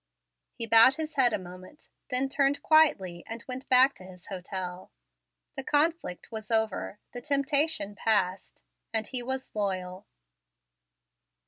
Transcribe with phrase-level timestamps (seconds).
[0.55, 4.91] He bowed his head a moment, then turned quietly, and went back to his hotel.
[5.55, 10.07] The conflict was over, the temptation passed, and he was loyal.